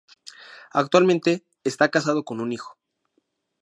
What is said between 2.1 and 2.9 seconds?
con un hijo.